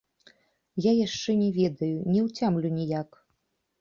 Я 0.85 0.93
яшчэ 0.99 1.35
не 1.43 1.49
ведаю, 1.59 1.93
не 2.15 2.21
ўцямлю 2.27 2.67
ніяк. 2.79 3.09